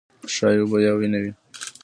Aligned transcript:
ښايي 0.33 0.59
اوبه 0.61 0.77
یا 0.85 0.91
وینه 0.97 1.19
وي. 1.23 1.31